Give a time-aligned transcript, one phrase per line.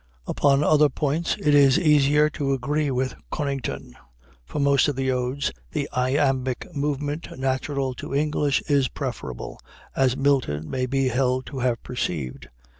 [0.25, 3.95] Upon other points it is easier to agree with Conington.
[4.43, 9.59] For most of the odes the iambic movement natural to English is preferable,
[9.95, 12.47] as Milton may be held to have perceived.